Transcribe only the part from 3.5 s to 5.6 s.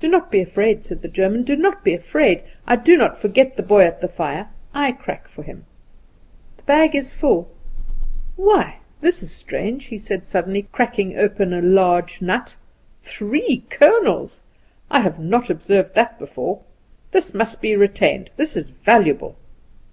the boy at the fire; I crack for